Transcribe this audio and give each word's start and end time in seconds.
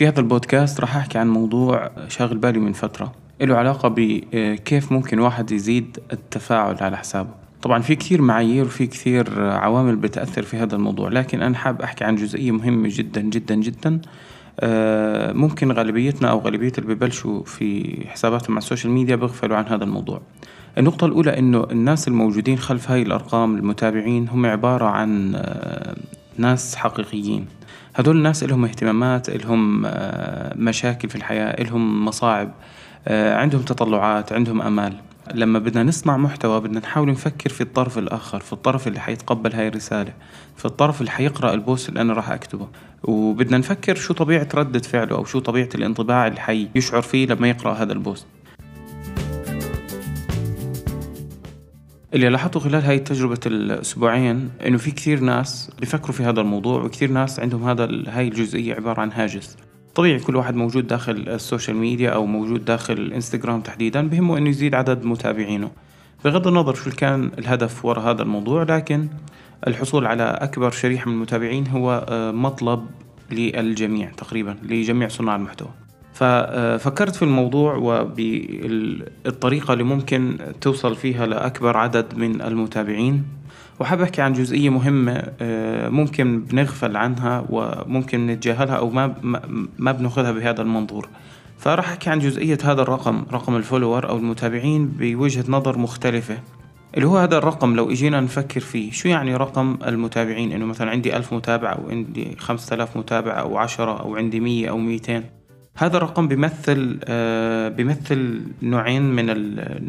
في 0.00 0.08
هذا 0.08 0.20
البودكاست 0.20 0.80
راح 0.80 0.96
أحكي 0.96 1.18
عن 1.18 1.28
موضوع 1.28 1.90
شاغل 2.08 2.38
بالي 2.38 2.58
من 2.58 2.72
فترة 2.72 3.12
له 3.40 3.56
علاقة 3.56 3.94
بكيف 3.96 4.92
ممكن 4.92 5.18
واحد 5.18 5.50
يزيد 5.50 5.98
التفاعل 6.12 6.76
على 6.80 6.96
حسابه. 6.96 7.30
طبعا 7.62 7.82
في 7.82 7.96
كثير 7.96 8.22
معايير 8.22 8.64
وفي 8.64 8.86
كثير 8.86 9.40
عوامل 9.40 9.96
بتأثر 9.96 10.42
في 10.42 10.56
هذا 10.56 10.76
الموضوع 10.76 11.08
لكن 11.08 11.42
أنا 11.42 11.56
حاب 11.56 11.82
أحكي 11.82 12.04
عن 12.04 12.16
جزئية 12.16 12.50
مهمة 12.50 12.88
جدا 12.92 13.20
جدا 13.20 13.54
جدا. 13.54 14.00
آه، 14.60 15.32
ممكن 15.32 15.72
غالبيتنا 15.72 16.30
أو 16.30 16.38
غالبية 16.38 16.72
اللي 16.78 16.94
ببلشوا 16.94 17.42
في 17.44 17.98
حساباتهم 18.08 18.52
على 18.52 18.62
ال 18.62 18.66
social 18.66 18.92
media 18.92 19.16
بيغفلوا 19.16 19.56
عن 19.56 19.66
هذا 19.66 19.84
الموضوع. 19.84 20.20
النقطة 20.78 21.06
الأولى 21.06 21.38
إنه 21.38 21.66
الناس 21.70 22.08
الموجودين 22.08 22.58
خلف 22.58 22.90
هاي 22.90 23.02
الأرقام 23.02 23.56
المتابعين 23.56 24.28
هم 24.28 24.46
عبارة 24.46 24.84
عن 24.84 25.32
آه، 25.34 25.96
ناس 26.38 26.76
حقيقيين. 26.76 27.59
هدول 28.00 28.16
الناس 28.16 28.44
لهم 28.44 28.64
اهتمامات 28.64 29.30
لهم 29.30 29.82
آه، 29.86 30.54
مشاكل 30.56 31.08
في 31.08 31.16
الحياة 31.16 31.62
لهم 31.62 32.04
مصاعب 32.04 32.52
عندهم 33.08 33.62
تطلعات 33.62 34.32
عندهم 34.32 34.62
أمال. 34.62 34.94
لما 35.34 35.58
بدنا 35.58 35.82
نصنع 35.82 36.16
محتوى 36.16 36.60
بدنا 36.60 36.80
نحاول 36.80 37.10
نفكر 37.10 37.50
في 37.50 37.60
الطرف 37.60 37.98
الآخر 37.98 38.40
في 38.40 38.52
الطرف 38.52 38.88
اللي 38.88 39.00
حيتقبل 39.00 39.52
هاي 39.52 39.68
الرسالة 39.68 40.12
في 40.56 40.64
الطرف 40.64 41.00
اللي 41.00 41.10
حيقرأ 41.10 41.54
ال 41.54 41.61
post 41.61 41.88
اللي 41.88 42.00
أنا 42.00 42.12
راح 42.12 42.30
أكتبه. 42.30 42.68
وبدنا 43.02 43.58
نفكر 43.58 43.94
شو 43.94 44.14
طبيعة 44.14 44.48
ردة 44.54 44.78
فعله 44.78 45.16
أو 45.16 45.24
شو 45.24 45.38
طبيعة 45.38 45.68
الانطباع 45.74 46.26
اللي 46.26 46.40
حيشعر 46.40 47.02
فيه 47.02 47.26
لما 47.26 47.48
يقرأ 47.48 47.72
هذا 47.72 47.92
ال 47.92 47.98
post. 47.98 48.26
اللي 52.14 52.28
لاحظته 52.28 52.60
خلال 52.60 52.82
هاي 52.82 52.96
التجربة 52.96 53.40
الأسبوعين 53.46 54.50
إنه 54.66 54.78
في 54.78 54.90
كثير 54.90 55.20
ناس 55.20 55.70
بيفكروا 55.80 56.12
في 56.12 56.22
هذا 56.22 56.40
الموضوع 56.40 56.82
وكثير 56.82 57.10
ناس 57.10 57.40
عندهم 57.40 57.68
هذا 57.68 57.84
هاي 58.08 58.28
الجزئية 58.28 58.74
عبارة 58.74 59.00
عن 59.00 59.12
هاجس. 59.12 59.56
طبيعي 59.94 60.18
كل 60.18 60.36
واحد 60.36 60.54
موجود 60.54 60.86
داخل 60.86 61.12
ال 61.12 61.21
social 61.21 61.76
media 61.76 62.10
أو 62.10 62.26
موجود 62.26 62.64
داخل 62.64 62.94
الانستغرام 62.94 63.60
تحديدا 63.60 64.08
بهمه 64.08 64.38
إنه 64.38 64.48
يزيد 64.48 64.74
عدد 64.74 65.04
متابعينه. 65.04 65.70
بغض 66.24 66.46
النظر 66.46 66.74
شو 66.74 66.90
كان 66.90 67.30
الهدف 67.38 67.84
وراء 67.84 68.10
هذا 68.10 68.22
الموضوع 68.22 68.62
لكن 68.62 69.08
الحصول 69.66 70.06
على 70.06 70.22
أكبر 70.22 70.70
شريحة 70.70 71.08
من 71.08 71.14
المتابعين 71.14 71.66
هو 71.66 72.06
آه، 72.08 72.30
مطلب 72.30 72.86
للجميع 73.30 74.10
تقريبا 74.10 74.56
لجميع 74.62 75.08
صناع 75.08 75.36
المحتوى. 75.36 75.70
ففكرت 76.12 77.16
في 77.16 77.22
الموضوع 77.22 77.74
وبالطريقة 77.74 79.72
اللي 79.72 79.84
ممكن 79.84 80.38
توصل 80.60 80.96
فيها 80.96 81.26
لأكبر 81.26 81.76
عدد 81.76 82.14
من 82.16 82.42
المتابعين. 82.42 83.24
وحاب 83.80 84.00
أحكي 84.00 84.22
عن 84.22 84.32
جزئية 84.32 84.70
مهمة 84.70 85.32
آه، 85.40 85.88
ممكن 85.88 86.40
بنغفل 86.40 86.96
عنها 86.96 87.46
وممكن 87.50 88.26
نتجاهلها 88.26 88.74
أو 88.74 88.90
ما 88.90 89.14
ما 89.78 89.92
بناخذها 89.92 90.32
بهذا 90.32 90.62
المنظور. 90.62 91.08
فراح 91.58 91.88
أحكي 91.88 92.10
عن 92.10 92.18
جزئية 92.18 92.58
هذا 92.64 92.82
الرقم 92.82 93.26
رقم 93.32 93.56
الفولور 93.56 94.08
أو 94.08 94.16
المتابعين 94.16 94.86
بوجهة 94.86 95.44
نظر 95.48 95.78
مختلفة. 95.78 96.38
اللي 96.94 97.06
هو 97.06 97.18
هذا 97.18 97.38
الرقم 97.38 97.76
لو 97.76 97.90
إجينا 97.90 98.20
نفكر 98.20 98.60
فيه 98.60 98.90
شو 98.92 99.08
يعني 99.08 99.36
رقم 99.36 99.78
المتابعين؟ 99.86 100.52
إنه 100.52 100.64
مثلا 100.64 100.90
عندي 100.90 101.16
ألف 101.16 101.32
متابع 101.34 101.72
أو 101.72 101.90
عندي 101.90 102.36
خمسة 102.38 102.74
آلاف 102.74 102.96
متابع 102.96 103.40
أو 103.40 103.58
عشرة 103.58 104.00
أو 104.00 104.16
عندي 104.16 104.40
مية 104.40 104.70
أو 104.70 104.78
ميتين. 104.78 105.39
هذا 105.80 105.96
الرقم 105.96 106.28
بيمثل 106.28 107.00
آه 107.04 107.68
بيمثل 107.68 108.42
نوعين 108.62 109.02
من 109.02 109.26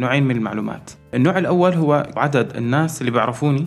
نوعين 0.00 0.24
من 0.24 0.36
المعلومات. 0.36 0.90
النوع 1.14 1.38
الأول 1.38 1.72
هو 1.72 2.06
عدد 2.16 2.56
الناس 2.56 3.00
اللي 3.00 3.10
بيعرفوني 3.10 3.66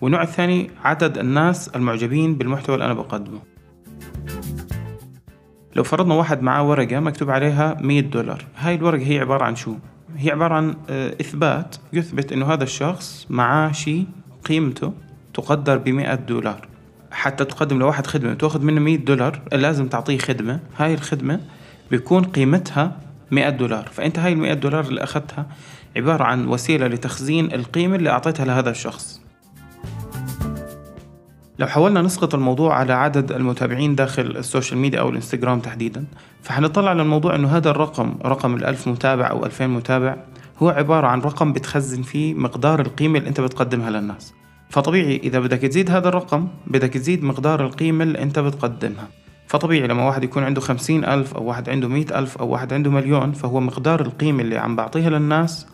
والنوع 0.00 0.22
الثاني 0.22 0.70
عدد 0.84 1.18
الناس 1.18 1.68
المعجبين 1.68 2.34
بالمحتوى 2.34 2.74
اللي 2.74 2.86
أنا 2.86 2.94
بقدمه. 2.94 3.38
لو 5.76 5.82
فرضنا 5.82 6.14
واحد 6.14 6.42
معاه 6.42 6.68
ورقة 6.68 7.00
مكتوب 7.00 7.30
عليها 7.30 7.76
100 7.80 8.00
دولار 8.00 8.44
هاي 8.56 8.74
الورقة 8.74 9.06
هي 9.06 9.18
عبارة 9.18 9.44
عن 9.44 9.56
شو؟ 9.56 9.74
هي 10.16 10.30
عبارة 10.30 10.54
عن 10.54 10.74
آه، 10.90 11.14
إثبات 11.20 11.76
يثبت 11.92 12.32
إنه 12.32 12.52
هذا 12.52 12.64
الشخص 12.64 13.26
معاه 13.30 13.72
شيء 13.72 14.06
قيمته 14.44 14.92
تقدر 15.34 15.78
بمئة 15.78 16.14
دولار. 16.14 16.68
حتى 17.10 17.44
تقدم 17.44 17.78
لواحد 17.78 18.06
خدمة 18.06 18.34
تأخذ 18.34 18.64
منه 18.64 18.80
100 18.80 18.96
دولار 18.96 19.40
لازم 19.52 19.88
تعطيه 19.88 20.18
خدمة. 20.18 20.60
هاي 20.76 20.94
الخدمة 20.94 21.40
بيكون 21.92 22.24
قيمتها 22.24 23.00
100 23.30 23.48
دولار. 23.48 23.88
فأنت 23.92 24.18
هاي 24.18 24.32
ال 24.32 24.38
100 24.38 24.54
دولار 24.54 24.84
اللي 24.84 25.02
أخذتها 25.02 25.46
عبارة 25.96 26.24
عن 26.24 26.48
وسيلة 26.48 26.86
لتخزين 26.86 27.52
القيمة 27.52 27.96
اللي 27.96 28.10
أعطيتها 28.10 28.46
لهذا 28.46 28.70
الشخص. 28.70 29.20
لو 31.58 31.66
حاولنا 31.66 32.02
نسقط 32.02 32.34
الموضوع 32.34 32.74
على 32.74 32.92
عدد 32.92 33.32
المتابعين 33.32 33.94
داخل 33.94 34.22
ال 34.22 34.30
social 34.30 34.78
media 34.78 35.00
أو 35.00 35.08
الإنستغرام 35.08 35.60
تحديدا 35.60 36.04
فحنطلع 36.42 36.90
على 36.90 37.02
الموضوع 37.02 37.34
أنه 37.34 37.56
هذا 37.56 37.70
الرقم 37.70 38.14
رقم 38.24 38.54
الألف 38.54 38.88
متابع 38.88 39.30
أو 39.30 39.46
ألفين 39.46 39.70
متابع 39.70 40.16
هو 40.58 40.68
عبارة 40.68 41.06
عن 41.06 41.20
رقم 41.20 41.52
بتخزن 41.52 42.02
فيه 42.02 42.34
مقدار 42.34 42.80
القيمة 42.80 43.18
اللي 43.18 43.28
أنت 43.28 43.40
بتقدمها 43.40 43.90
للناس. 43.90 44.34
فطبيعي 44.70 45.16
إذا 45.16 45.40
بدك 45.40 45.58
تزيد 45.58 45.90
هذا 45.90 46.08
الرقم 46.08 46.48
بدك 46.66 46.92
تزيد 46.92 47.24
مقدار 47.24 47.66
القيمة 47.66 48.04
اللي 48.04 48.22
أنت 48.22 48.38
بتقدمها. 48.38 49.21
فطبيعي 49.52 49.86
لما 49.86 50.06
واحد 50.06 50.24
يكون 50.24 50.44
عنده 50.44 50.60
خمسين 50.60 51.04
ألف 51.04 51.34
أو 51.34 51.44
واحد 51.44 51.68
عنده 51.68 51.88
مئة 51.88 52.18
ألف 52.18 52.36
أو 52.38 52.48
واحد 52.48 52.72
عنده 52.72 52.90
مليون 52.90 53.32
فهو 53.32 53.60
مقدار 53.60 54.00
القيمة 54.00 54.42
اللي 54.42 54.58
عم 54.58 54.76
بعطيها 54.76 55.10
للناس 55.10 55.66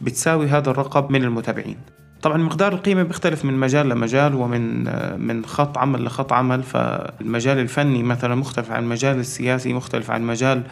بتساوي 0.00 0.46
هذا 0.46 0.70
الرقم 0.70 1.12
من 1.12 1.24
المتابعين. 1.24 1.76
طبعا 2.22 2.36
مقدار 2.36 2.72
القيمة 2.72 3.02
بيختلف 3.02 3.44
من 3.44 3.54
مجال 3.54 3.88
لمجال 3.88 4.34
ومن 4.34 4.84
من 5.26 5.44
خط 5.44 5.78
عمل 5.78 6.04
لخط 6.04 6.32
عمل 6.32 6.62
فالمجال 6.62 7.58
الفني 7.58 8.02
مثلا 8.02 8.34
مختلف 8.34 8.70
عن 8.70 8.82
المجال 8.82 9.18
السياسي 9.18 9.72
مختلف 9.72 10.10
عن 10.10 10.22
مجال 10.22 10.62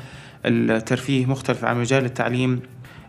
الترفيه 0.47 1.27
مختلف 1.27 1.65
عن 1.65 1.81
مجال 1.81 2.05
التعليم 2.05 2.61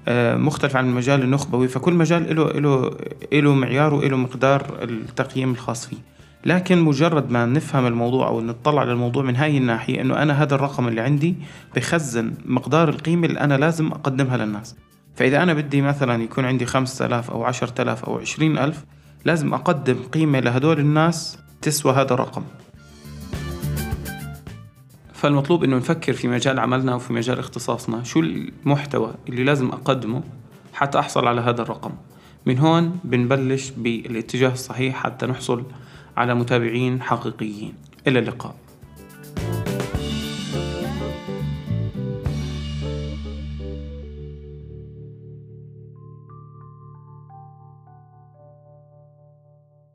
آه، 0.08 0.36
مختلف 0.36 0.76
عن 0.76 0.86
المجال 0.86 1.22
النخبوي 1.22 1.68
فكل 1.68 1.94
مجال 1.94 2.36
له 2.36 2.52
له 2.52 2.98
له 3.34 3.54
معيار 3.54 3.94
وله 3.94 4.18
مقدار 4.18 4.80
التقييم 4.84 5.52
الخاص 5.52 5.88
فيه. 5.88 6.15
لكن 6.46 6.82
مجرد 6.82 7.32
ما 7.32 7.46
نفهم 7.46 7.86
الموضوع 7.86 8.28
أو 8.28 8.42
نطلع 8.42 8.84
للموضوع 8.84 9.24
من 9.24 9.36
هاي 9.36 9.58
الناحية 9.58 10.02
إنه 10.02 10.22
أنا 10.22 10.44
هذا 10.44 10.56
الرقم 10.56 10.88
اللي 10.88 11.02
عندي 11.02 11.36
بخزن 11.76 12.34
مقدار 12.46 12.90
القيمة 12.90 13.28
اللي 13.28 13.40
أنا 13.40 13.58
لازم 13.58 13.88
أقدمها 13.88 14.38
للناس. 14.38 14.76
فإذا 15.16 15.44
أنا 15.44 15.54
بدي 15.54 15.82
مثلا 15.82 16.24
يكون 16.24 16.46
عندي 16.46 16.66
خمسة 16.66 17.06
آلاف 17.06 17.32
أو 17.32 17.44
عشرة 17.44 17.82
آلاف 17.82 18.06
أو 18.06 18.18
عشرين 18.18 18.58
ألف 18.58 18.86
لازم 19.26 19.54
أقدم 19.54 19.96
قيمة 20.14 20.40
لهدول 20.40 20.80
الناس 20.80 21.38
تسوى 21.62 21.94
هذا 21.94 22.14
الرقم. 22.14 22.44
فالمطلوب 25.14 25.64
إنه 25.64 25.78
نفكر 25.78 26.14
في 26.14 26.28
مجال 26.28 26.60
عملنا 26.60 26.96
وفي 26.96 27.14
مجال 27.14 27.40
اختصاصنا 27.40 28.04
شو 28.04 28.20
المحتوى 28.20 29.14
اللي 29.30 29.44
لازم 29.44 29.70
أقدمه 29.70 30.24
حتى 30.74 31.00
أحصل 31.00 31.28
على 31.28 31.42
هذا 31.42 31.62
الرقم. 31.62 31.92
من 32.46 32.58
هون 32.58 33.00
بنبلش 33.04 33.70
بالاتجاه 33.78 34.54
الصحيح 34.54 34.96
حتى 34.96 35.26
نحصل 35.26 35.64
على 36.18 36.36
متابعين 36.36 37.02
حقيقيين. 37.02 37.74
إلى 38.08 38.20
اللقاء. 38.20 38.56